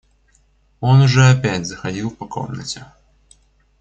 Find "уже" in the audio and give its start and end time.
1.01-1.29